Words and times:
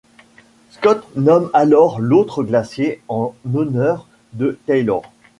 Scott 0.71 1.05
nomme 1.15 1.51
alors 1.53 1.99
l'autre 1.99 2.41
glacier 2.41 3.03
en 3.07 3.35
honneur 3.53 4.07
de 4.33 4.57
Taylor. 4.65 5.03